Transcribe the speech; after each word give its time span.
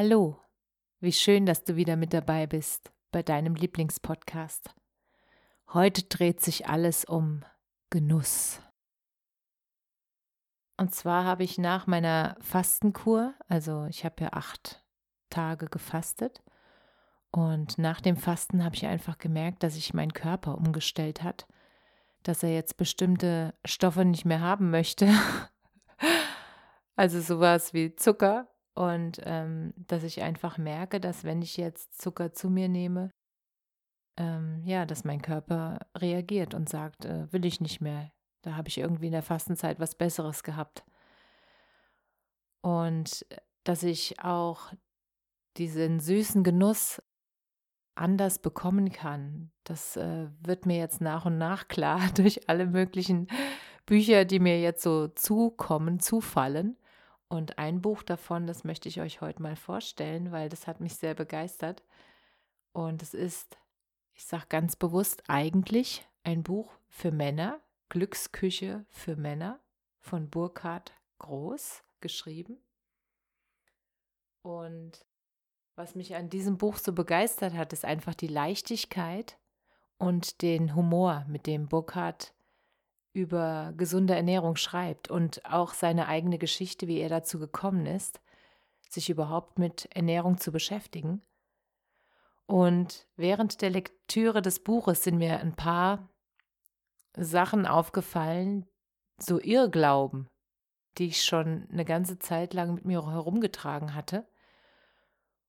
Hallo, 0.00 0.38
wie 1.00 1.10
schön, 1.10 1.44
dass 1.44 1.64
du 1.64 1.74
wieder 1.74 1.96
mit 1.96 2.12
dabei 2.14 2.46
bist 2.46 2.92
bei 3.10 3.20
deinem 3.20 3.56
Lieblingspodcast. 3.56 4.70
Heute 5.72 6.04
dreht 6.04 6.40
sich 6.40 6.68
alles 6.68 7.04
um 7.04 7.44
Genuss. 7.90 8.60
Und 10.76 10.94
zwar 10.94 11.24
habe 11.24 11.42
ich 11.42 11.58
nach 11.58 11.88
meiner 11.88 12.36
Fastenkur, 12.40 13.34
also 13.48 13.86
ich 13.86 14.04
habe 14.04 14.22
ja 14.22 14.28
acht 14.34 14.84
Tage 15.30 15.66
gefastet, 15.66 16.44
und 17.32 17.76
nach 17.76 18.00
dem 18.00 18.16
Fasten 18.16 18.62
habe 18.62 18.76
ich 18.76 18.86
einfach 18.86 19.18
gemerkt, 19.18 19.64
dass 19.64 19.74
sich 19.74 19.94
mein 19.94 20.12
Körper 20.12 20.58
umgestellt 20.58 21.24
hat, 21.24 21.48
dass 22.22 22.44
er 22.44 22.54
jetzt 22.54 22.76
bestimmte 22.76 23.52
Stoffe 23.64 24.04
nicht 24.04 24.24
mehr 24.24 24.42
haben 24.42 24.70
möchte. 24.70 25.12
also 26.94 27.20
sowas 27.20 27.74
wie 27.74 27.96
Zucker 27.96 28.46
und 28.78 29.20
ähm, 29.24 29.74
dass 29.76 30.04
ich 30.04 30.22
einfach 30.22 30.56
merke, 30.56 31.00
dass 31.00 31.24
wenn 31.24 31.42
ich 31.42 31.56
jetzt 31.56 32.00
Zucker 32.00 32.32
zu 32.32 32.48
mir 32.48 32.68
nehme, 32.68 33.10
ähm, 34.16 34.62
ja, 34.64 34.86
dass 34.86 35.02
mein 35.02 35.20
Körper 35.20 35.80
reagiert 35.96 36.54
und 36.54 36.68
sagt, 36.68 37.04
äh, 37.04 37.26
will 37.32 37.44
ich 37.44 37.60
nicht 37.60 37.80
mehr. 37.80 38.12
Da 38.42 38.54
habe 38.54 38.68
ich 38.68 38.78
irgendwie 38.78 39.06
in 39.06 39.12
der 39.12 39.24
Fastenzeit 39.24 39.80
was 39.80 39.96
Besseres 39.96 40.44
gehabt. 40.44 40.84
Und 42.60 43.26
äh, 43.30 43.38
dass 43.64 43.82
ich 43.82 44.22
auch 44.22 44.72
diesen 45.56 45.98
süßen 45.98 46.44
Genuss 46.44 47.02
anders 47.96 48.38
bekommen 48.38 48.92
kann. 48.92 49.50
Das 49.64 49.96
äh, 49.96 50.28
wird 50.40 50.66
mir 50.66 50.78
jetzt 50.78 51.00
nach 51.00 51.26
und 51.26 51.36
nach 51.36 51.66
klar 51.66 52.00
durch 52.14 52.48
alle 52.48 52.66
möglichen 52.66 53.26
Bücher, 53.86 54.24
die 54.24 54.38
mir 54.38 54.60
jetzt 54.60 54.84
so 54.84 55.08
zukommen, 55.08 55.98
zufallen. 55.98 56.76
Und 57.28 57.58
ein 57.58 57.82
Buch 57.82 58.02
davon, 58.02 58.46
das 58.46 58.64
möchte 58.64 58.88
ich 58.88 59.00
euch 59.00 59.20
heute 59.20 59.42
mal 59.42 59.56
vorstellen, 59.56 60.32
weil 60.32 60.48
das 60.48 60.66
hat 60.66 60.80
mich 60.80 60.96
sehr 60.96 61.14
begeistert. 61.14 61.82
Und 62.72 63.02
es 63.02 63.12
ist, 63.12 63.58
ich 64.14 64.24
sage 64.24 64.46
ganz 64.48 64.76
bewusst, 64.76 65.22
eigentlich 65.28 66.06
ein 66.24 66.42
Buch 66.42 66.72
für 66.88 67.12
Männer, 67.12 67.60
Glücksküche 67.90 68.86
für 68.88 69.16
Männer 69.16 69.60
von 70.00 70.30
Burkhard 70.30 70.92
Groß 71.18 71.82
geschrieben. 72.00 72.58
Und 74.42 75.04
was 75.74 75.94
mich 75.94 76.16
an 76.16 76.30
diesem 76.30 76.56
Buch 76.56 76.78
so 76.78 76.92
begeistert 76.92 77.52
hat, 77.52 77.72
ist 77.72 77.84
einfach 77.84 78.14
die 78.14 78.26
Leichtigkeit 78.26 79.38
und 79.98 80.42
den 80.42 80.74
Humor, 80.74 81.24
mit 81.28 81.46
dem 81.46 81.68
Burkhard 81.68 82.32
über 83.18 83.74
gesunde 83.76 84.14
Ernährung 84.14 84.56
schreibt 84.56 85.10
und 85.10 85.44
auch 85.44 85.74
seine 85.74 86.06
eigene 86.06 86.38
Geschichte, 86.38 86.86
wie 86.86 87.00
er 87.00 87.08
dazu 87.08 87.38
gekommen 87.38 87.84
ist, 87.84 88.20
sich 88.88 89.10
überhaupt 89.10 89.58
mit 89.58 89.88
Ernährung 89.94 90.38
zu 90.38 90.52
beschäftigen. 90.52 91.20
Und 92.46 93.06
während 93.16 93.60
der 93.60 93.70
Lektüre 93.70 94.40
des 94.40 94.60
Buches 94.60 95.02
sind 95.02 95.18
mir 95.18 95.40
ein 95.40 95.54
paar 95.54 96.08
Sachen 97.16 97.66
aufgefallen, 97.66 98.66
so 99.18 99.40
Irrglauben, 99.40 100.28
die 100.96 101.08
ich 101.08 101.24
schon 101.24 101.68
eine 101.70 101.84
ganze 101.84 102.18
Zeit 102.18 102.54
lang 102.54 102.74
mit 102.74 102.84
mir 102.84 103.04
herumgetragen 103.04 103.94
hatte 103.94 104.26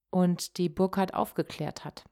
und 0.10 0.58
die 0.58 0.70
Burkhardt 0.70 1.14
aufgeklärt 1.14 1.86
hat 1.86 2.09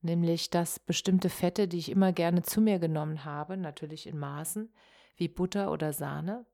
nämlich 0.00 0.50
dass 0.50 0.78
bestimmte 0.78 1.28
Fette, 1.28 1.68
die 1.68 1.78
ich 1.78 1.90
immer 1.90 2.12
gerne 2.12 2.42
zu 2.42 2.60
mir 2.60 2.78
genommen 2.78 3.24
habe, 3.24 3.56
natürlich 3.56 4.06
in 4.06 4.18
Maßen, 4.18 4.72
wie 5.16 5.28
Butter 5.28 5.70
oder 5.72 5.92
Sahne, 5.92 6.46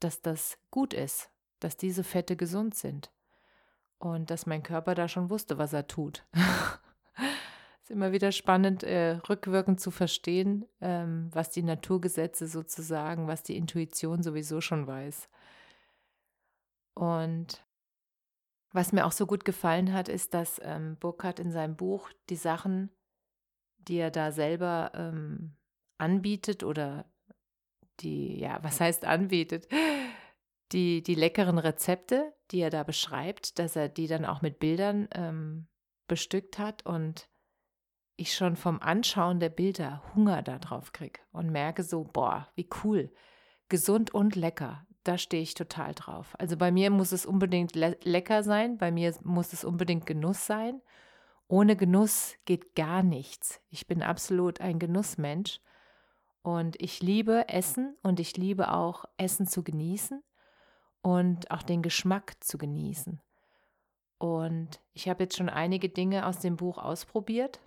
dass 0.00 0.22
das 0.22 0.58
gut 0.70 0.94
ist, 0.94 1.30
dass 1.60 1.76
diese 1.76 2.04
Fette 2.04 2.36
gesund 2.36 2.74
sind 2.74 3.10
und 3.98 4.30
dass 4.30 4.46
mein 4.46 4.62
Körper 4.62 4.94
da 4.94 5.08
schon 5.08 5.30
wusste, 5.30 5.58
was 5.58 5.72
er 5.72 5.86
tut. 5.86 6.24
ist 7.82 7.90
immer 7.90 8.12
wieder 8.12 8.32
spannend, 8.32 8.82
äh, 8.82 9.18
rückwirkend 9.28 9.80
zu 9.80 9.90
verstehen, 9.90 10.64
ähm, 10.80 11.28
was 11.32 11.50
die 11.50 11.62
Naturgesetze 11.62 12.46
sozusagen, 12.46 13.26
was 13.26 13.42
die 13.42 13.56
Intuition 13.56 14.22
sowieso 14.22 14.60
schon 14.60 14.86
weiß. 14.86 15.28
Und 16.94 17.64
was 18.72 18.92
mir 18.92 19.06
auch 19.06 19.12
so 19.12 19.26
gut 19.26 19.44
gefallen 19.44 19.92
hat, 19.92 20.08
ist, 20.08 20.34
dass 20.34 20.60
ähm, 20.62 20.96
Burkhardt 20.98 21.40
in 21.40 21.50
seinem 21.50 21.76
Buch 21.76 22.10
die 22.28 22.36
Sachen, 22.36 22.90
die 23.78 23.96
er 23.96 24.10
da 24.10 24.32
selber 24.32 24.92
ähm, 24.94 25.56
anbietet 25.98 26.62
oder 26.62 27.10
die, 28.00 28.38
ja, 28.38 28.58
was 28.62 28.80
heißt 28.80 29.04
anbietet, 29.04 29.68
die, 30.72 31.02
die 31.02 31.14
leckeren 31.14 31.58
Rezepte, 31.58 32.32
die 32.50 32.60
er 32.60 32.70
da 32.70 32.84
beschreibt, 32.84 33.58
dass 33.58 33.76
er 33.76 33.88
die 33.88 34.06
dann 34.06 34.24
auch 34.24 34.42
mit 34.42 34.60
Bildern 34.60 35.08
ähm, 35.12 35.66
bestückt 36.06 36.58
hat 36.58 36.86
und 36.86 37.28
ich 38.16 38.34
schon 38.34 38.56
vom 38.56 38.80
Anschauen 38.80 39.40
der 39.40 39.48
Bilder 39.48 40.02
Hunger 40.14 40.42
darauf 40.42 40.92
kriege 40.92 41.20
und 41.32 41.50
merke 41.50 41.82
so, 41.82 42.04
boah, 42.04 42.48
wie 42.54 42.68
cool, 42.84 43.12
gesund 43.68 44.12
und 44.12 44.36
lecker 44.36 44.86
da 45.04 45.18
stehe 45.18 45.42
ich 45.42 45.54
total 45.54 45.94
drauf. 45.94 46.34
Also 46.38 46.56
bei 46.56 46.70
mir 46.70 46.90
muss 46.90 47.12
es 47.12 47.26
unbedingt 47.26 47.74
le 47.74 47.96
lecker 48.02 48.42
sein, 48.42 48.78
bei 48.78 48.90
mir 48.90 49.14
muss 49.22 49.52
es 49.52 49.64
unbedingt 49.64 50.06
Genuss 50.06 50.46
sein. 50.46 50.80
Ohne 51.48 51.74
Genuss 51.74 52.34
geht 52.44 52.74
gar 52.74 53.02
nichts. 53.02 53.60
Ich 53.70 53.86
bin 53.86 54.02
absolut 54.02 54.60
ein 54.60 54.78
Genussmensch 54.78 55.60
und 56.42 56.80
ich 56.80 57.02
liebe 57.02 57.48
Essen 57.48 57.96
und 58.02 58.20
ich 58.20 58.36
liebe 58.36 58.72
auch 58.72 59.04
Essen 59.16 59.46
zu 59.46 59.64
genießen 59.64 60.22
und 61.02 61.50
auch 61.50 61.62
den 61.62 61.82
Geschmack 61.82 62.34
zu 62.40 62.58
genießen. 62.58 63.20
Und 64.18 64.80
ich 64.92 65.08
habe 65.08 65.24
jetzt 65.24 65.36
schon 65.36 65.48
einige 65.48 65.88
Dinge 65.88 66.26
aus 66.26 66.38
dem 66.38 66.56
Buch 66.56 66.78
ausprobiert 66.78 67.60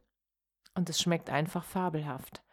und 0.76 0.90
es 0.90 1.02
schmeckt 1.02 1.30
einfach 1.30 1.64
fabelhaft. 1.64 2.44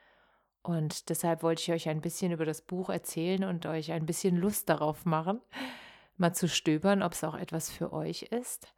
Und 0.63 1.09
deshalb 1.09 1.43
wollte 1.43 1.63
ich 1.63 1.73
euch 1.73 1.89
ein 1.89 2.01
bisschen 2.01 2.33
über 2.33 2.45
das 2.45 2.63
Buch 2.63 2.91
erzählen 2.91 3.45
und 3.45 3.67
euch 3.67 3.93
ein 3.93 4.07
bisschen 4.07 4.37
Lust 4.37 4.69
darauf 4.69 5.07
machen, 5.07 5.41
mal 6.17 6.35
zu 6.35 6.49
stöbern, 6.49 7.03
ob 7.03 7.13
es 7.13 7.25
auch 7.25 7.35
etwas 7.35 7.71
für 7.71 7.93
euch 7.93 8.23
ist. 8.25 8.75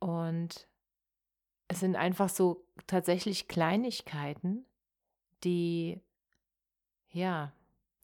Und 0.00 0.66
es 1.68 1.80
sind 1.80 1.94
einfach 1.94 2.28
so 2.28 2.66
tatsächlich 2.86 3.46
Kleinigkeiten, 3.46 4.66
die, 5.44 6.00
ja, 7.10 7.52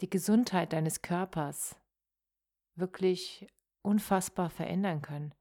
die 0.00 0.08
Gesundheit 0.08 0.72
deines 0.72 1.02
Körpers 1.02 1.76
wirklich 2.76 3.48
unfassbar 3.82 4.50
verändern 4.50 5.02
können. 5.02 5.34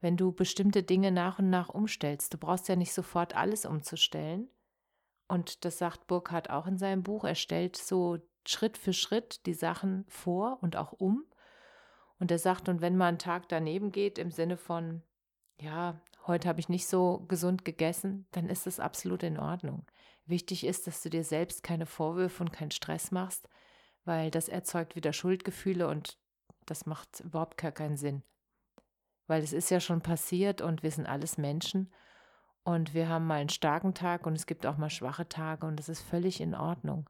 Wenn 0.00 0.16
du 0.16 0.32
bestimmte 0.32 0.82
Dinge 0.82 1.12
nach 1.12 1.38
und 1.38 1.50
nach 1.50 1.68
umstellst, 1.68 2.32
du 2.32 2.38
brauchst 2.38 2.68
ja 2.68 2.76
nicht 2.76 2.92
sofort 2.92 3.36
alles 3.36 3.66
umzustellen, 3.66 4.48
und 5.32 5.64
das 5.64 5.78
sagt 5.78 6.08
Burkhardt 6.08 6.50
auch 6.50 6.66
in 6.66 6.76
seinem 6.76 7.02
Buch. 7.02 7.24
Er 7.24 7.34
stellt 7.34 7.74
so 7.74 8.18
Schritt 8.46 8.76
für 8.76 8.92
Schritt 8.92 9.46
die 9.46 9.54
Sachen 9.54 10.04
vor 10.06 10.58
und 10.60 10.76
auch 10.76 10.92
um. 10.92 11.24
Und 12.18 12.30
er 12.30 12.38
sagt, 12.38 12.68
und 12.68 12.82
wenn 12.82 12.98
mal 12.98 13.08
ein 13.08 13.18
Tag 13.18 13.48
daneben 13.48 13.92
geht, 13.92 14.18
im 14.18 14.30
Sinne 14.30 14.58
von, 14.58 15.02
ja, 15.58 15.98
heute 16.26 16.48
habe 16.48 16.60
ich 16.60 16.68
nicht 16.68 16.86
so 16.86 17.24
gesund 17.28 17.64
gegessen, 17.64 18.26
dann 18.32 18.50
ist 18.50 18.66
das 18.66 18.78
absolut 18.78 19.22
in 19.22 19.38
Ordnung. 19.38 19.86
Wichtig 20.26 20.66
ist, 20.66 20.86
dass 20.86 21.02
du 21.02 21.08
dir 21.08 21.24
selbst 21.24 21.62
keine 21.62 21.86
Vorwürfe 21.86 22.42
und 22.42 22.52
keinen 22.52 22.70
Stress 22.70 23.10
machst, 23.10 23.48
weil 24.04 24.30
das 24.30 24.50
erzeugt 24.50 24.96
wieder 24.96 25.14
Schuldgefühle 25.14 25.88
und 25.88 26.18
das 26.66 26.84
macht 26.84 27.20
überhaupt 27.20 27.56
gar 27.56 27.72
keinen 27.72 27.96
Sinn. 27.96 28.22
Weil 29.28 29.42
es 29.42 29.54
ist 29.54 29.70
ja 29.70 29.80
schon 29.80 30.02
passiert 30.02 30.60
und 30.60 30.82
wir 30.82 30.90
sind 30.90 31.06
alles 31.06 31.38
Menschen 31.38 31.90
und 32.64 32.94
wir 32.94 33.08
haben 33.08 33.26
mal 33.26 33.40
einen 33.40 33.48
starken 33.48 33.94
Tag 33.94 34.26
und 34.26 34.34
es 34.34 34.46
gibt 34.46 34.66
auch 34.66 34.76
mal 34.76 34.90
schwache 34.90 35.28
Tage 35.28 35.66
und 35.66 35.76
das 35.76 35.88
ist 35.88 36.02
völlig 36.02 36.40
in 36.40 36.54
Ordnung. 36.54 37.08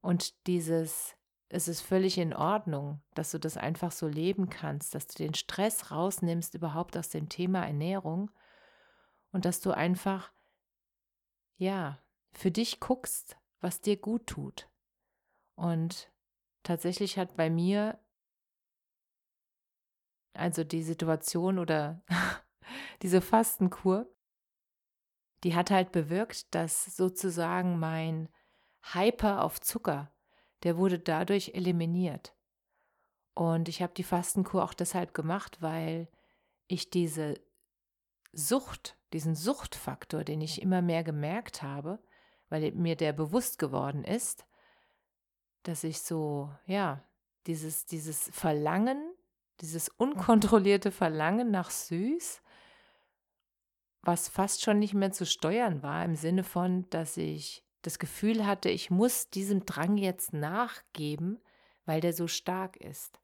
Und 0.00 0.46
dieses 0.46 1.16
es 1.48 1.68
ist 1.68 1.80
völlig 1.80 2.18
in 2.18 2.34
Ordnung, 2.34 3.00
dass 3.14 3.30
du 3.30 3.38
das 3.38 3.56
einfach 3.56 3.92
so 3.92 4.08
leben 4.08 4.50
kannst, 4.50 4.94
dass 4.94 5.06
du 5.06 5.22
den 5.22 5.34
Stress 5.34 5.90
rausnimmst 5.92 6.54
überhaupt 6.54 6.96
aus 6.96 7.08
dem 7.08 7.28
Thema 7.28 7.64
Ernährung 7.64 8.30
und 9.30 9.44
dass 9.44 9.60
du 9.60 9.70
einfach, 9.70 10.32
ja, 11.56 12.02
für 12.32 12.50
dich 12.50 12.80
guckst, 12.80 13.36
was 13.60 13.80
dir 13.80 13.96
gut 13.96 14.26
tut. 14.26 14.68
Und 15.54 16.10
tatsächlich 16.64 17.16
hat 17.16 17.36
bei 17.36 17.48
mir 17.48 17.98
also 20.34 20.64
die 20.64 20.82
Situation 20.82 21.58
oder 21.58 22.02
diese 23.02 23.20
Fastenkur, 23.20 24.06
die 25.44 25.54
hat 25.54 25.70
halt 25.70 25.92
bewirkt, 25.92 26.54
dass 26.54 26.96
sozusagen 26.96 27.78
mein 27.78 28.28
Hyper 28.92 29.42
auf 29.42 29.60
Zucker, 29.60 30.10
der 30.62 30.76
wurde 30.76 30.98
dadurch 30.98 31.52
eliminiert. 31.54 32.34
Und 33.34 33.68
ich 33.68 33.82
habe 33.82 33.92
die 33.94 34.04
Fastenkur 34.04 34.64
auch 34.64 34.74
deshalb 34.74 35.12
gemacht, 35.12 35.58
weil 35.60 36.08
ich 36.68 36.90
diese 36.90 37.34
Sucht, 38.32 38.96
diesen 39.12 39.34
Suchtfaktor, 39.34 40.24
den 40.24 40.40
ich 40.40 40.62
immer 40.62 40.82
mehr 40.82 41.04
gemerkt 41.04 41.62
habe, 41.62 41.98
weil 42.48 42.72
mir 42.72 42.96
der 42.96 43.12
bewusst 43.12 43.58
geworden 43.58 44.04
ist, 44.04 44.46
dass 45.64 45.84
ich 45.84 46.00
so, 46.00 46.50
ja, 46.66 47.02
dieses, 47.46 47.86
dieses 47.86 48.30
Verlangen, 48.32 49.14
dieses 49.60 49.88
unkontrollierte 49.88 50.90
Verlangen 50.90 51.50
nach 51.50 51.70
süß, 51.70 52.40
was 54.06 54.28
fast 54.28 54.62
schon 54.62 54.78
nicht 54.78 54.94
mehr 54.94 55.10
zu 55.10 55.26
steuern 55.26 55.82
war, 55.82 56.04
im 56.04 56.14
Sinne 56.14 56.44
von, 56.44 56.88
dass 56.90 57.16
ich 57.16 57.64
das 57.82 57.98
Gefühl 57.98 58.46
hatte, 58.46 58.68
ich 58.68 58.90
muss 58.90 59.30
diesem 59.30 59.66
Drang 59.66 59.96
jetzt 59.96 60.32
nachgeben, 60.32 61.40
weil 61.84 62.00
der 62.00 62.12
so 62.12 62.28
stark 62.28 62.76
ist. 62.76 63.20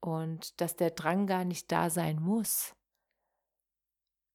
Und 0.00 0.60
dass 0.60 0.76
der 0.76 0.90
Drang 0.90 1.26
gar 1.26 1.44
nicht 1.44 1.72
da 1.72 1.88
sein 1.88 2.20
muss, 2.20 2.74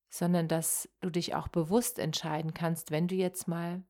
sondern 0.08 0.48
dass 0.48 0.88
du 1.00 1.10
dich 1.10 1.36
auch 1.36 1.46
bewusst 1.46 2.00
entscheiden 2.00 2.52
kannst, 2.52 2.90
wenn 2.90 3.06
du 3.06 3.14
jetzt 3.14 3.46
mal 3.46 3.84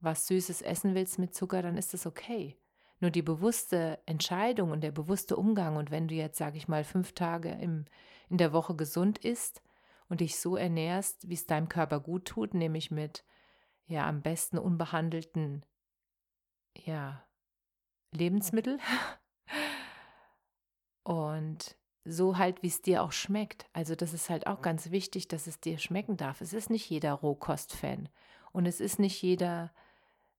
was 0.00 0.26
Süßes 0.26 0.62
essen 0.62 0.94
willst 0.94 1.18
mit 1.18 1.34
Zucker, 1.34 1.60
dann 1.60 1.76
ist 1.76 1.92
das 1.92 2.06
okay. 2.06 2.56
Nur 3.00 3.10
die 3.10 3.22
bewusste 3.22 3.98
Entscheidung 4.06 4.70
und 4.70 4.80
der 4.80 4.92
bewusste 4.92 5.36
Umgang 5.36 5.76
und 5.76 5.90
wenn 5.90 6.08
du 6.08 6.14
jetzt, 6.14 6.38
sage 6.38 6.56
ich 6.56 6.68
mal, 6.68 6.84
fünf 6.84 7.12
Tage 7.12 7.50
im, 7.50 7.84
in 8.30 8.38
der 8.38 8.54
Woche 8.54 8.74
gesund 8.74 9.18
isst 9.18 9.62
und 10.12 10.20
dich 10.20 10.38
so 10.38 10.56
ernährst, 10.58 11.26
wie 11.30 11.32
es 11.32 11.46
deinem 11.46 11.70
Körper 11.70 11.98
gut 11.98 12.26
tut, 12.26 12.52
nämlich 12.52 12.90
mit 12.90 13.24
ja 13.86 14.06
am 14.06 14.20
besten 14.20 14.58
unbehandelten 14.58 15.64
ja 16.76 17.24
Lebensmittel 18.10 18.78
und 21.02 21.78
so 22.04 22.36
halt, 22.36 22.62
wie 22.62 22.66
es 22.66 22.82
dir 22.82 23.02
auch 23.02 23.12
schmeckt. 23.12 23.64
Also 23.72 23.94
das 23.94 24.12
ist 24.12 24.28
halt 24.28 24.46
auch 24.46 24.60
ganz 24.60 24.90
wichtig, 24.90 25.28
dass 25.28 25.46
es 25.46 25.60
dir 25.60 25.78
schmecken 25.78 26.18
darf. 26.18 26.42
Es 26.42 26.52
ist 26.52 26.68
nicht 26.68 26.90
jeder 26.90 27.14
Rohkost-Fan 27.14 28.10
und 28.52 28.66
es 28.66 28.80
ist 28.80 28.98
nicht 28.98 29.22
jeder 29.22 29.72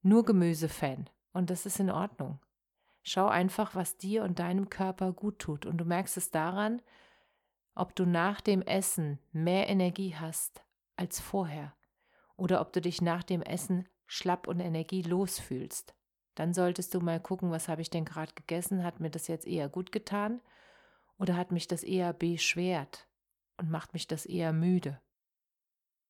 nur 0.03 0.23
Gemüse-Fan 0.23 1.09
und 1.31 1.49
das 1.49 1.65
ist 1.65 1.79
in 1.79 1.89
Ordnung. 1.89 2.39
Schau 3.01 3.25
einfach, 3.25 3.73
was 3.73 3.97
dir 3.97 4.21
und 4.23 4.37
deinem 4.37 4.69
Körper 4.69 5.13
gut 5.13 5.39
tut. 5.39 5.65
Und 5.65 5.77
du 5.77 5.85
merkst 5.85 6.15
es 6.15 6.29
daran, 6.29 6.79
ob 7.75 7.95
du 7.95 8.05
nach 8.05 8.41
dem 8.41 8.61
Essen 8.61 9.19
mehr 9.31 9.69
Energie 9.69 10.15
hast 10.15 10.63
als 10.95 11.19
vorher 11.19 11.73
oder 12.35 12.61
ob 12.61 12.73
du 12.73 12.81
dich 12.81 13.01
nach 13.01 13.23
dem 13.23 13.41
Essen 13.41 13.87
schlapp 14.05 14.47
und 14.47 14.59
energielos 14.59 15.39
fühlst. 15.39 15.95
Dann 16.35 16.53
solltest 16.53 16.93
du 16.93 16.99
mal 16.99 17.19
gucken, 17.19 17.51
was 17.51 17.67
habe 17.67 17.81
ich 17.81 17.89
denn 17.89 18.05
gerade 18.05 18.33
gegessen? 18.33 18.83
Hat 18.83 18.99
mir 18.99 19.09
das 19.09 19.27
jetzt 19.27 19.47
eher 19.47 19.69
gut 19.69 19.91
getan 19.91 20.41
oder 21.17 21.35
hat 21.35 21.51
mich 21.51 21.67
das 21.67 21.83
eher 21.83 22.13
beschwert 22.13 23.07
und 23.57 23.69
macht 23.69 23.93
mich 23.93 24.07
das 24.07 24.25
eher 24.25 24.53
müde? 24.53 24.99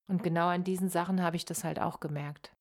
Und 0.08 0.24
genau 0.24 0.48
an 0.48 0.64
diesen 0.64 0.90
Sachen 0.90 1.22
habe 1.22 1.36
ich 1.36 1.46
das 1.46 1.64
halt 1.64 1.80
auch 1.80 2.00
gemerkt. 2.00 2.56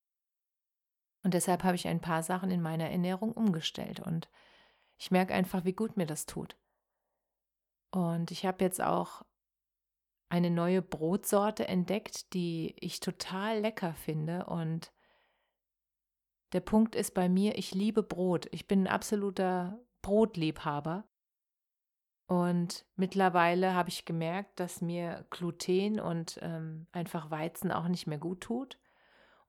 Und 1.24 1.34
deshalb 1.34 1.62
habe 1.62 1.76
ich 1.76 1.86
ein 1.86 2.00
paar 2.00 2.22
Sachen 2.22 2.50
in 2.50 2.62
meiner 2.62 2.90
Ernährung 2.90 3.32
umgestellt 3.32 4.00
und 4.00 4.28
ich 4.96 5.10
merke 5.10 5.34
einfach, 5.34 5.64
wie 5.64 5.72
gut 5.72 5.96
mir 5.96 6.06
das 6.06 6.26
tut. 6.26 6.56
Und 7.92 8.30
ich 8.30 8.44
habe 8.44 8.64
jetzt 8.64 8.82
auch 8.82 9.22
eine 10.28 10.50
neue 10.50 10.80
Brotsorte 10.80 11.68
entdeckt, 11.68 12.32
die 12.32 12.74
ich 12.80 13.00
total 13.00 13.60
lecker 13.60 13.92
finde. 13.92 14.46
Und 14.46 14.92
der 16.52 16.60
Punkt 16.60 16.96
ist 16.96 17.12
bei 17.12 17.28
mir, 17.28 17.56
ich 17.58 17.74
liebe 17.74 18.02
Brot. 18.02 18.48
Ich 18.50 18.66
bin 18.66 18.84
ein 18.84 18.92
absoluter 18.92 19.78
Brotliebhaber. 20.00 21.04
Und 22.26 22.86
mittlerweile 22.96 23.74
habe 23.74 23.90
ich 23.90 24.06
gemerkt, 24.06 24.58
dass 24.58 24.80
mir 24.80 25.26
Gluten 25.28 26.00
und 26.00 26.38
ähm, 26.40 26.86
einfach 26.92 27.30
Weizen 27.30 27.70
auch 27.70 27.88
nicht 27.88 28.06
mehr 28.06 28.18
gut 28.18 28.40
tut. 28.40 28.78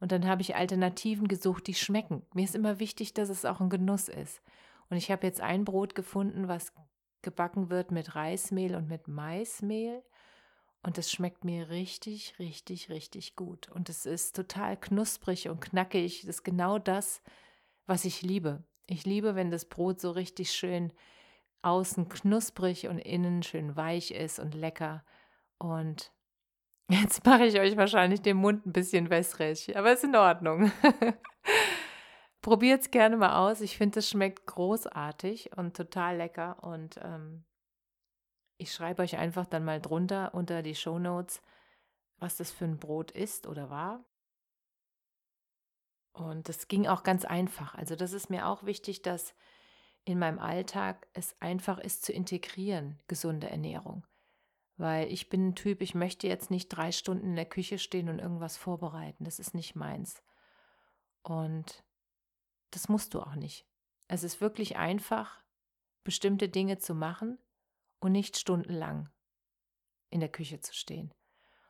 Und 0.02 0.12
dann 0.12 0.28
habe 0.28 0.42
ich 0.42 0.58
Alternativen 0.58 1.30
gesucht, 1.30 1.68
die 1.68 1.76
schmecken. 1.76 2.26
Mir 2.34 2.44
ist 2.44 2.56
immer 2.56 2.80
wichtig, 2.80 3.14
dass 3.14 3.30
es 3.30 3.46
auch 3.46 3.62
ein 3.62 3.70
Genuss 3.70 4.10
ist. 4.10 4.42
Und 4.90 4.98
ich 4.98 5.12
habe 5.12 5.26
jetzt 5.26 5.40
ein 5.40 5.64
Brot 5.64 5.96
gefunden, 5.96 6.50
was 6.50 6.74
gebacken 7.24 7.70
wird 7.70 7.92
mit 7.92 8.16
Reismehl 8.16 8.76
und 8.76 8.88
mit 8.88 9.08
Maismehl. 9.08 10.04
Und 10.84 10.98
es 10.98 11.12
schmeckt 11.12 11.46
mir 11.46 11.70
richtig, 11.70 12.36
richtig, 12.40 12.90
richtig 12.90 13.36
gut. 13.36 13.70
Und 13.70 13.90
es 13.90 14.06
ist 14.06 14.36
total 14.36 14.78
knusprig 14.78 15.48
und 15.50 15.62
knackig. 15.62 16.22
Das 16.22 16.38
ist 16.38 16.44
genau 16.44 16.78
das, 16.78 17.22
was 17.86 18.06
ich 18.06 18.22
liebe. 18.22 18.64
Ich 18.86 19.06
liebe, 19.06 19.36
wenn 19.36 19.50
das 19.50 19.66
Brot 19.66 20.02
so 20.02 20.12
richtig 20.12 20.52
schön 20.52 20.92
außen 21.62 22.10
knusprig 22.10 22.90
und 22.90 23.00
innen 23.00 23.44
schön 23.44 23.78
weich 23.78 24.12
ist 24.12 24.40
und 24.40 24.54
lecker. 24.54 25.06
Und 25.58 26.12
Jetzt 26.90 27.26
mache 27.26 27.46
ich 27.46 27.60
euch 27.60 27.78
wahrscheinlich 27.78 28.22
den 28.22 28.38
Mund 28.38 28.66
ein 28.66 28.74
bisschen 28.74 29.10
wässrig, 29.10 29.76
aber 29.78 29.94
ist 29.94 30.04
in 30.04 30.16
Ordnung. 30.16 30.72
Probiert 32.44 32.82
es 32.82 32.92
gerne 32.92 33.16
mal 33.16 33.38
aus. 33.38 33.62
Ich 33.62 33.78
finde, 33.78 34.00
es 34.00 34.10
schmeckt 34.10 34.46
großartig 34.48 35.56
und 35.56 35.78
total 35.78 36.18
lecker. 36.18 36.62
Und 36.62 37.00
ähm, 37.02 37.46
ich 38.58 38.74
schreibe 38.74 39.02
euch 39.02 39.18
einfach 39.18 39.46
dann 39.46 39.64
mal 39.64 39.80
drunter 39.80 40.34
unter 40.34 40.62
die 40.62 40.76
Show 40.76 41.00
Notes, 41.00 41.42
was 42.18 42.36
das 42.36 42.52
für 42.52 42.66
ein 42.66 42.80
Brot 42.80 43.12
ist 43.12 43.48
oder 43.48 43.70
war. 43.70 44.04
Und 46.12 46.50
das 46.50 46.68
ging 46.68 46.86
auch 46.86 47.04
ganz 47.04 47.24
einfach. 47.24 47.76
Also 47.76 47.96
das 47.96 48.12
ist 48.12 48.30
mir 48.30 48.46
auch 48.46 48.66
wichtig, 48.66 49.02
dass 49.02 49.34
in 50.04 50.20
meinem 50.20 50.40
Alltag 50.40 51.08
es 51.14 51.38
einfach 51.40 51.80
ist 51.80 52.04
zu 52.04 52.12
integrieren, 52.12 53.00
gesunde 53.08 53.50
Ernährung. 53.50 54.06
Weil 54.76 55.10
ich 55.14 55.30
bin 55.30 55.48
ein 55.48 55.56
Typ, 55.56 55.82
ich 55.82 55.96
möchte 55.96 56.28
jetzt 56.28 56.52
nicht 56.52 56.68
drei 56.68 56.92
Stunden 56.92 57.28
in 57.28 57.36
der 57.38 57.46
Küche 57.46 57.80
stehen 57.80 58.10
und 58.10 58.20
irgendwas 58.20 58.58
vorbereiten. 58.58 59.24
Das 59.24 59.40
ist 59.40 59.54
nicht 59.54 59.78
meins. 59.78 60.22
Und 61.22 61.86
das 62.74 62.90
musst 62.90 63.14
du 63.14 63.22
auch 63.22 63.36
nicht. 63.36 63.66
Es 64.08 64.24
ist 64.24 64.42
wirklich 64.42 64.78
einfach, 64.78 65.44
bestimmte 66.04 66.50
Dinge 66.50 66.78
zu 66.78 66.94
machen 66.94 67.38
und 68.00 68.12
nicht 68.12 68.38
stundenlang 68.38 69.10
in 70.10 70.20
der 70.20 70.30
Küche 70.30 70.60
zu 70.60 70.74
stehen. 70.74 71.14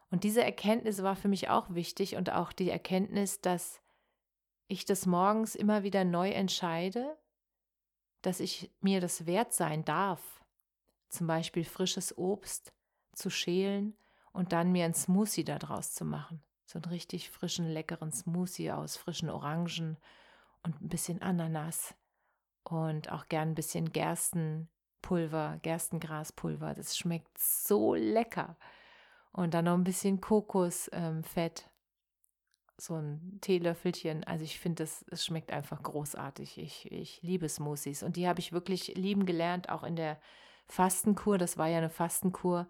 Und 0.10 0.24
diese 0.24 0.44
Erkenntnis 0.44 1.02
war 1.02 1.16
für 1.16 1.28
mich 1.28 1.50
auch 1.50 1.74
wichtig 1.74 2.16
und 2.16 2.32
auch 2.32 2.52
die 2.52 2.70
Erkenntnis, 2.70 3.42
dass 3.42 3.82
ich 4.68 4.86
das 4.86 5.06
morgens 5.06 5.56
immer 5.56 5.84
wieder 5.84 6.04
neu 6.04 6.30
entscheide, 6.32 7.18
dass 8.22 8.40
ich 8.40 8.72
mir 8.80 9.02
das 9.02 9.26
wert 9.26 9.54
sein 9.54 9.86
darf, 9.86 10.44
zum 11.10 11.28
Beispiel 11.28 11.64
frisches 11.64 12.18
Obst 12.18 12.74
zu 13.14 13.30
schälen 13.30 13.96
und 14.32 14.52
dann 14.52 14.72
mir 14.72 14.86
ein 14.86 14.94
Smoothie 14.94 15.44
daraus 15.44 15.94
zu 15.94 16.06
machen. 16.06 16.44
So 16.66 16.80
einen 16.80 16.86
richtig 16.86 17.30
frischen, 17.30 17.68
leckeren 17.70 18.12
Smoothie 18.12 18.72
aus 18.72 18.98
frischen 18.98 19.30
Orangen 19.30 19.98
und 20.64 20.82
ein 20.82 20.90
bisschen 20.90 21.22
Ananas 21.22 21.96
und 22.64 23.12
auch 23.12 23.28
gern 23.28 23.50
ein 23.50 23.56
bisschen 23.56 23.92
Gerstenpulver, 23.92 25.60
Gerstengraspulver. 25.62 26.74
Das 26.74 26.98
schmeckt 26.98 27.38
so 27.38 27.94
lecker. 27.94 28.58
Und 29.32 29.54
dann 29.54 29.66
noch 29.66 29.74
ein 29.74 29.84
bisschen 29.84 30.22
Kokosfett, 30.22 30.94
ähm, 30.94 31.70
so 32.78 32.96
ein 32.96 33.40
Teelöffelchen. 33.42 34.24
Also 34.24 34.44
ich 34.44 34.60
finde, 34.60 34.84
es 34.84 35.26
schmeckt 35.26 35.52
einfach 35.52 35.82
großartig. 35.82 36.58
Ich, 36.58 36.92
ich 36.92 37.22
liebe 37.24 37.50
Smoothies 37.50 38.04
und 38.04 38.16
die 38.16 38.28
habe 38.28 38.40
ich 38.40 38.54
wirklich 38.54 38.96
lieben 38.96 39.26
gelernt, 39.26 39.70
auch 39.70 39.84
in 39.84 39.96
der 39.96 40.20
Fastenkur. 40.68 41.38
Das 41.38 41.58
war 41.58 41.68
ja 41.68 41.80
eine 41.80 41.90
Fastenkur, 41.90 42.68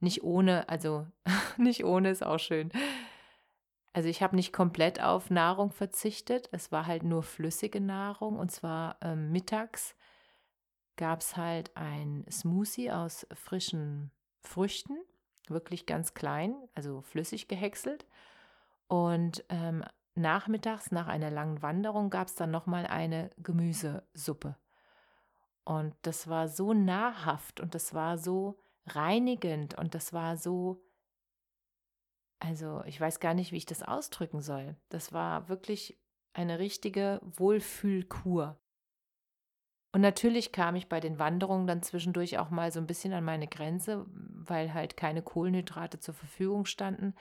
nicht 0.00 0.22
ohne, 0.22 0.68
also 0.68 1.06
nicht 1.56 1.84
ohne 1.84 2.10
ist 2.10 2.24
auch 2.24 2.38
schön. 2.38 2.70
Also 3.94 4.08
ich 4.08 4.22
habe 4.22 4.34
nicht 4.34 4.52
komplett 4.52 5.00
auf 5.00 5.30
Nahrung 5.30 5.70
verzichtet. 5.70 6.48
Es 6.50 6.72
war 6.72 6.86
halt 6.86 7.04
nur 7.04 7.22
flüssige 7.22 7.80
Nahrung. 7.80 8.38
Und 8.38 8.50
zwar 8.50 8.98
ähm, 9.00 9.30
mittags 9.30 9.94
gab 10.96 11.20
es 11.20 11.36
halt 11.36 11.76
ein 11.76 12.26
Smoothie 12.28 12.90
aus 12.90 13.24
frischen 13.32 14.10
Früchten, 14.42 14.96
wirklich 15.48 15.86
ganz 15.86 16.12
klein, 16.12 16.56
also 16.74 17.02
flüssig 17.02 17.46
gehäckselt. 17.46 18.04
Und 18.88 19.44
ähm, 19.48 19.84
nachmittags 20.16 20.90
nach 20.90 21.06
einer 21.06 21.30
langen 21.30 21.62
Wanderung 21.62 22.10
gab 22.10 22.26
es 22.26 22.34
dann 22.34 22.50
nochmal 22.50 22.86
eine 22.88 23.30
Gemüsesuppe. 23.38 24.56
Und 25.64 25.94
das 26.02 26.28
war 26.28 26.48
so 26.48 26.74
nahrhaft 26.74 27.60
und 27.60 27.76
das 27.76 27.94
war 27.94 28.18
so 28.18 28.58
reinigend 28.86 29.78
und 29.78 29.94
das 29.94 30.12
war 30.12 30.36
so, 30.36 30.82
also 32.44 32.82
ich 32.84 33.00
weiß 33.00 33.20
gar 33.20 33.32
nicht, 33.32 33.52
wie 33.52 33.56
ich 33.56 33.64
das 33.64 33.82
ausdrücken 33.82 34.42
soll. 34.42 34.76
Das 34.90 35.14
war 35.14 35.48
wirklich 35.48 35.98
eine 36.34 36.58
richtige 36.58 37.20
Wohlfühlkur. 37.22 38.60
Und 39.92 40.02
natürlich 40.02 40.52
kam 40.52 40.76
ich 40.76 40.88
bei 40.88 41.00
den 41.00 41.18
Wanderungen 41.18 41.66
dann 41.66 41.82
zwischendurch 41.82 42.36
auch 42.38 42.50
mal 42.50 42.70
so 42.70 42.80
ein 42.80 42.86
bisschen 42.86 43.14
an 43.14 43.24
meine 43.24 43.46
Grenze, 43.46 44.04
weil 44.08 44.74
halt 44.74 44.96
keine 44.96 45.22
Kohlenhydrate 45.22 46.00
zur 46.00 46.12
Verfügung 46.12 46.66
standen. 46.66 47.14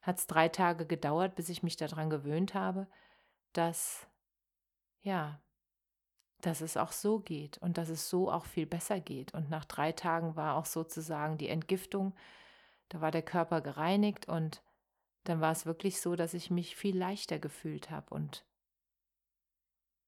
Hat 0.00 0.18
es 0.18 0.26
drei 0.26 0.48
Tage 0.48 0.84
gedauert, 0.84 1.36
bis 1.36 1.48
ich 1.48 1.62
mich 1.62 1.76
daran 1.76 2.10
gewöhnt 2.10 2.54
habe, 2.54 2.88
dass, 3.52 4.08
ja, 5.02 5.40
dass 6.40 6.60
es 6.60 6.76
auch 6.76 6.90
so 6.90 7.20
geht 7.20 7.58
und 7.58 7.78
dass 7.78 7.88
es 7.88 8.08
so 8.10 8.32
auch 8.32 8.46
viel 8.46 8.66
besser 8.66 8.98
geht. 8.98 9.32
Und 9.32 9.48
nach 9.48 9.66
drei 9.66 9.92
Tagen 9.92 10.34
war 10.34 10.56
auch 10.56 10.66
sozusagen 10.66 11.38
die 11.38 11.50
Entgiftung, 11.50 12.14
da 12.90 13.00
war 13.00 13.10
der 13.10 13.22
Körper 13.22 13.60
gereinigt 13.62 14.28
und 14.28 14.62
dann 15.24 15.40
war 15.40 15.52
es 15.52 15.66
wirklich 15.66 16.00
so, 16.00 16.16
dass 16.16 16.34
ich 16.34 16.50
mich 16.50 16.76
viel 16.76 16.96
leichter 16.96 17.38
gefühlt 17.38 17.90
habe 17.90 18.14
und 18.14 18.44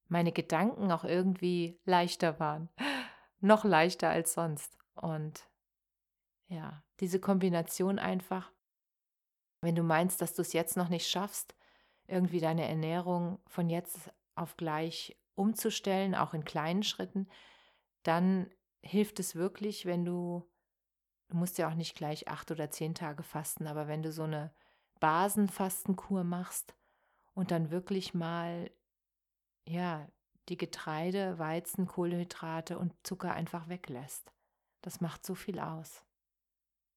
meine 0.08 0.32
Gedanken 0.32 0.92
auch 0.92 1.04
irgendwie 1.04 1.80
leichter 1.84 2.38
waren. 2.38 2.68
Noch 3.40 3.64
leichter 3.64 4.10
als 4.10 4.34
sonst. 4.34 4.78
Und 4.94 5.48
ja, 6.48 6.84
diese 7.00 7.18
Kombination 7.18 7.98
einfach, 7.98 8.52
wenn 9.62 9.74
du 9.74 9.82
meinst, 9.82 10.20
dass 10.20 10.34
du 10.34 10.42
es 10.42 10.52
jetzt 10.52 10.76
noch 10.76 10.88
nicht 10.88 11.08
schaffst, 11.08 11.56
irgendwie 12.06 12.40
deine 12.40 12.68
Ernährung 12.68 13.40
von 13.46 13.70
jetzt 13.70 14.12
auf 14.34 14.56
gleich 14.56 15.16
umzustellen, 15.34 16.14
auch 16.14 16.34
in 16.34 16.44
kleinen 16.44 16.82
Schritten, 16.82 17.28
dann 18.02 18.50
hilft 18.82 19.18
es 19.18 19.34
wirklich, 19.34 19.86
wenn 19.86 20.04
du, 20.04 20.46
du 21.32 21.38
musst 21.38 21.56
ja 21.56 21.68
auch 21.68 21.74
nicht 21.74 21.96
gleich 21.96 22.28
acht 22.28 22.50
oder 22.50 22.70
zehn 22.70 22.94
Tage 22.94 23.22
fasten, 23.22 23.66
aber 23.66 23.88
wenn 23.88 24.02
du 24.02 24.12
so 24.12 24.24
eine 24.24 24.52
Basenfastenkur 25.00 26.24
machst 26.24 26.74
und 27.34 27.50
dann 27.50 27.70
wirklich 27.70 28.12
mal 28.12 28.70
ja, 29.66 30.06
die 30.48 30.58
Getreide, 30.58 31.38
Weizen, 31.38 31.86
Kohlenhydrate 31.86 32.78
und 32.78 32.92
Zucker 33.02 33.32
einfach 33.32 33.68
weglässt. 33.68 34.32
Das 34.82 35.00
macht 35.00 35.24
so 35.24 35.34
viel 35.34 35.58
aus. 35.58 36.04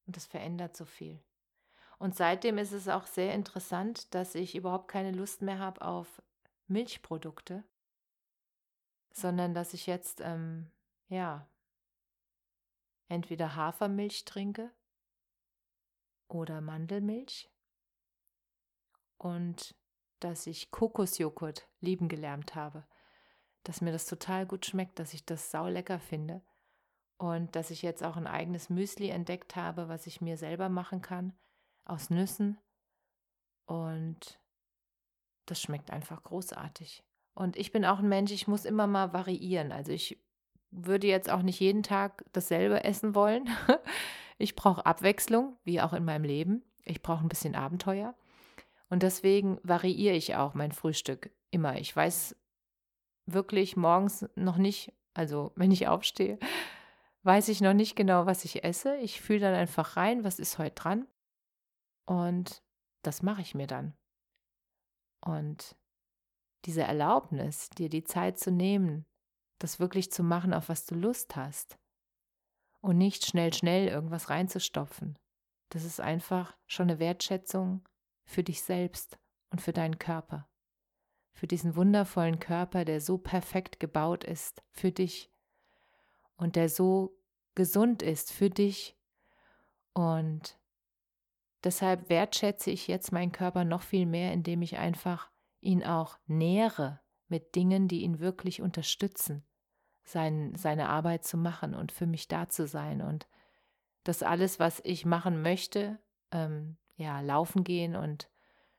Und 0.06 0.18
das 0.18 0.26
verändert 0.26 0.76
so 0.76 0.86
viel. 0.86 1.24
Und 1.98 2.16
seitdem 2.16 2.58
ist 2.58 2.74
es 2.74 2.90
auch 2.90 3.08
sehr 3.08 3.34
interessant, 3.34 4.14
dass 4.14 4.36
ich 4.36 4.56
überhaupt 4.56 4.90
keine 4.90 5.12
Lust 5.12 5.42
mehr 5.42 5.60
habe 5.60 5.82
auf 5.82 6.22
Milchprodukte, 6.68 7.64
sondern 9.14 9.54
dass 9.54 9.74
ich 9.74 9.88
jetzt, 9.88 10.20
ähm, 10.22 10.70
ja, 11.08 11.48
entweder 13.08 13.56
Hafermilch 13.56 14.26
trinke 14.26 14.72
oder 16.28 16.62
Mandelmilch 16.62 17.50
und 19.18 19.76
dass 20.20 20.48
ich 20.48 20.72
Kokosjoghurt 20.72 21.68
lieben 21.82 22.08
gelernt 22.08 22.56
habe, 22.56 22.86
dass 23.64 23.82
mir 23.82 23.92
das 23.92 24.06
total 24.06 24.46
gut 24.46 24.66
schmeckt, 24.66 25.00
dass 25.00 25.14
ich 25.14 25.26
das 25.26 25.52
saulecker 25.52 26.00
finde 26.00 26.42
und 27.18 27.56
dass 27.56 27.72
ich 27.72 27.82
jetzt 27.82 28.04
auch 28.04 28.18
ein 28.18 28.28
eigenes 28.28 28.70
Müsli 28.70 29.10
entdeckt 29.10 29.56
habe, 29.56 29.88
was 29.88 30.08
ich 30.08 30.22
mir 30.22 30.38
selber 30.38 30.70
machen 30.70 31.02
kann 31.02 31.34
aus 31.84 32.10
Nüssen 32.10 32.58
und 33.66 34.40
das 35.46 35.62
schmeckt 35.62 35.92
einfach 35.92 36.24
großartig. 36.24 37.04
Und 37.34 37.58
ich 37.58 37.72
bin 37.72 37.86
auch 37.86 38.00
ein 38.00 38.10
Mensch, 38.10 38.32
ich 38.32 38.48
muss 38.48 38.66
immer 38.66 38.88
mal 38.88 39.14
variieren. 39.14 39.72
Also 39.72 39.92
ich 39.92 40.25
würde 40.76 41.08
jetzt 41.08 41.30
auch 41.30 41.42
nicht 41.42 41.60
jeden 41.60 41.84
Tag 41.84 42.26
dasselbe 42.34 42.84
essen 42.84 43.16
wollen. 43.16 43.50
Ich 44.38 44.56
brauche 44.56 44.86
Abwechslung, 44.86 45.58
wie 45.64 45.80
auch 45.80 45.94
in 45.94 46.04
meinem 46.04 46.26
Leben. 46.26 46.62
Ich 46.84 47.02
brauche 47.02 47.24
ein 47.24 47.30
bisschen 47.30 47.56
Abenteuer. 47.56 48.16
Und 48.90 49.02
deswegen 49.02 49.60
variiere 49.64 50.16
ich 50.16 50.36
auch 50.36 50.54
mein 50.54 50.72
Frühstück 50.72 51.32
immer. 51.52 51.78
Ich 51.78 51.96
weiß 51.96 52.36
wirklich 53.26 53.78
morgens 53.78 54.28
noch 54.36 54.58
nicht, 54.58 54.94
also 55.14 55.54
wenn 55.56 55.72
ich 55.72 55.88
aufstehe, 55.88 56.38
weiß 57.24 57.48
ich 57.48 57.62
noch 57.62 57.74
nicht 57.74 57.96
genau, 57.96 58.26
was 58.26 58.46
ich 58.46 58.64
esse. 58.64 58.98
Ich 58.98 59.22
fühle 59.22 59.40
dann 59.40 59.56
einfach 59.56 59.98
rein, 59.98 60.24
was 60.24 60.38
ist 60.40 60.58
heute 60.58 60.76
dran. 60.76 61.08
Und 62.06 62.62
das 63.02 63.24
mache 63.24 63.42
ich 63.42 63.56
mir 63.56 63.68
dann. 63.68 63.94
Und 65.22 65.76
diese 66.66 66.84
Erlaubnis, 66.84 67.70
dir 67.70 67.90
die 67.90 68.04
Zeit 68.04 68.38
zu 68.38 68.52
nehmen, 68.52 69.06
das 69.60 69.80
wirklich 69.80 70.12
zu 70.12 70.24
machen, 70.24 70.54
auf 70.54 70.70
was 70.70 70.86
du 70.86 70.96
Lust 70.96 71.36
hast. 71.36 71.78
Und 72.82 72.98
nicht 72.98 73.26
schnell, 73.26 73.54
schnell 73.54 73.88
irgendwas 73.88 74.30
reinzustopfen. 74.30 75.18
Das 75.70 75.84
ist 75.84 76.00
einfach 76.00 76.56
schon 76.68 76.90
eine 76.90 77.00
Wertschätzung 77.00 77.88
für 78.26 78.44
dich 78.44 78.62
selbst 78.62 79.18
und 79.50 79.62
für 79.62 79.74
deinen 79.74 79.98
Körper, 79.98 80.48
für 81.34 81.48
diesen 81.48 81.76
wundervollen 81.76 82.40
Körper, 82.40 82.86
der 82.86 83.02
so 83.02 83.18
perfekt 83.18 83.80
gebaut 83.80 84.24
ist 84.24 84.64
für 84.72 84.92
dich 84.92 85.32
und 86.38 86.56
der 86.56 86.70
so 86.70 87.18
gesund 87.56 88.02
ist 88.02 88.32
für 88.32 88.50
dich. 88.50 88.98
Und 89.94 90.60
deshalb 91.64 92.10
wertschätze 92.10 92.70
ich 92.70 92.88
jetzt 92.88 93.12
meinen 93.12 93.32
Körper 93.32 93.64
noch 93.64 93.82
viel 93.82 94.06
mehr, 94.06 94.34
indem 94.34 94.62
ich 94.62 94.78
einfach 94.78 95.32
ihn 95.62 95.84
auch 95.84 96.18
nähere 96.28 97.00
mit 97.36 97.54
Dingen, 97.54 97.90
die 97.90 98.04
ihn 98.04 98.20
wirklich 98.20 98.62
unterstützen, 98.62 99.44
sein, 100.06 100.56
seine 100.56 100.88
Arbeit 100.88 101.26
zu 101.26 101.36
machen 101.36 101.76
und 101.76 101.92
für 101.92 102.06
mich 102.06 102.30
da 102.30 102.48
zu 102.48 102.66
sein. 102.66 103.02
Und 103.02 103.28
das 104.06 104.24
alles, 104.24 104.58
was 104.58 104.80
ich 104.86 105.06
machen 105.06 105.42
möchte, 105.42 106.00
ähm, 106.32 106.78
ja, 106.96 107.20
laufen 107.20 107.66
gehen 107.66 107.98
und 107.98 108.30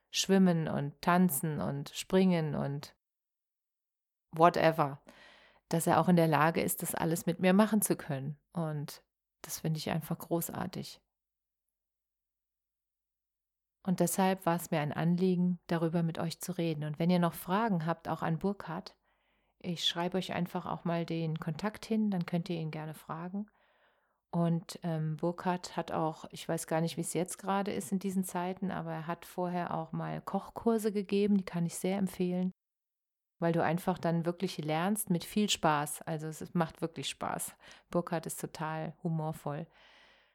schwimmen 0.09 0.67
und 0.67 0.99
tanzen 1.03 1.61
und 1.61 1.89
springen 1.89 2.55
und 2.55 2.95
whatever, 4.31 5.03
dass 5.69 5.85
er 5.85 5.99
auch 5.99 6.09
in 6.09 6.15
der 6.15 6.27
Lage 6.27 6.61
ist, 6.61 6.81
das 6.81 6.95
alles 6.95 7.27
mit 7.27 7.39
mir 7.39 7.53
machen 7.53 7.83
zu 7.83 7.95
können. 7.95 8.39
Und 8.53 9.03
das 9.43 9.59
finde 9.59 9.77
ich 9.77 9.91
einfach 9.91 10.17
großartig. 10.17 10.99
Und 13.87 14.01
deshalb 14.01 14.45
war 14.45 14.57
es 14.57 14.69
mir 14.69 14.81
ein 14.81 14.91
Anliegen, 14.91 15.59
darüber 15.67 16.03
mit 16.03 16.19
euch 16.19 16.41
zu 16.41 16.51
reden. 16.51 16.83
Und 16.83 16.99
wenn 16.99 17.09
ihr 17.09 17.19
noch 17.19 17.33
Fragen 17.33 17.85
habt, 17.85 18.09
auch 18.09 18.21
an 18.21 18.37
Burkhard, 18.37 18.97
ich 19.59 19.85
schreibe 19.85 20.17
euch 20.17 20.33
einfach 20.33 20.65
auch 20.65 20.83
mal 20.83 21.05
den 21.05 21.39
Kontakt 21.39 21.85
hin, 21.85 22.11
dann 22.11 22.25
könnt 22.25 22.49
ihr 22.49 22.57
ihn 22.57 22.69
gerne 22.69 22.93
fragen. 22.93 23.45
Und 24.29 24.77
ähm, 24.83 25.15
Burkhardt 25.15 25.77
hat 25.77 25.93
auch, 25.93 26.25
ich 26.31 26.49
weiß 26.49 26.67
gar 26.67 26.81
nicht, 26.81 26.97
wie 26.97 27.01
es 27.01 27.13
jetzt 27.13 27.37
gerade 27.37 27.71
ist 27.71 27.93
in 27.93 27.99
diesen 27.99 28.25
Zeiten, 28.25 28.71
aber 28.71 28.91
er 28.91 29.07
hat 29.07 29.25
vorher 29.25 29.73
auch 29.73 29.93
mal 29.93 30.19
Kochkurse 30.19 30.91
gegeben, 30.91 31.37
die 31.37 31.45
kann 31.45 31.65
ich 31.65 31.75
sehr 31.75 31.97
empfehlen, 31.97 32.51
weil 33.39 33.53
du 33.53 33.63
einfach 33.63 33.99
dann 33.99 34.25
wirklich 34.25 34.57
lernst 34.57 35.09
mit 35.09 35.23
viel 35.23 35.49
Spaß. 35.49 36.01
Also 36.01 36.27
es 36.27 36.53
macht 36.53 36.81
wirklich 36.81 37.07
Spaß. 37.07 37.55
Burkhardt 37.89 38.25
ist 38.25 38.41
total 38.41 38.97
humorvoll. 39.01 39.65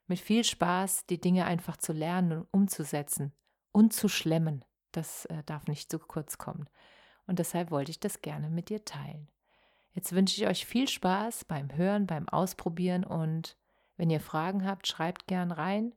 Mit 0.07 0.21
viel 0.21 0.43
Spaß 0.43 1.05
die 1.05 1.21
Dinge 1.21 1.45
einfach 1.45 1.77
zu 1.77 1.93
lernen 1.93 2.33
und 2.33 2.49
umzusetzen 2.51 3.35
und 3.73 3.93
zu 3.93 4.09
schlemmen. 4.09 4.65
Das 4.93 5.25
äh, 5.27 5.43
darf 5.45 5.67
nicht 5.67 5.91
zu 5.91 5.99
kurz 5.99 6.39
kommen. 6.39 6.69
Und 7.27 7.39
deshalb 7.39 7.71
wollte 7.71 7.91
ich 7.91 8.01
das 8.01 8.23
gerne 8.23 8.51
mit 8.51 8.69
dir 8.69 8.85
teilen. 8.85 9.29
Jetzt 9.93 10.13
wünsche 10.13 10.41
ich 10.41 10.49
euch 10.49 10.67
viel 10.67 10.89
Spaß 10.89 11.45
beim 11.45 11.75
Hören, 11.75 12.07
beim 12.07 12.29
Ausprobieren 12.29 13.05
und 13.05 13.57
wenn 13.97 14.11
ihr 14.11 14.21
Fragen 14.21 14.67
habt, 14.67 14.87
schreibt 14.87 15.27
gern 15.27 15.53
rein, 15.53 15.95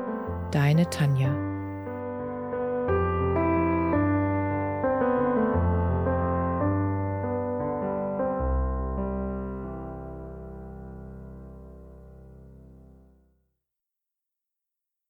deine 0.51 0.89
Tanja. 0.89 1.50